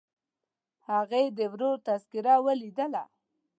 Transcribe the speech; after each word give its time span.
هغې 0.89 1.23
د 1.37 1.39
ورور 1.51 1.77
تذکره 1.87 2.35
ولیدله. 2.45 3.03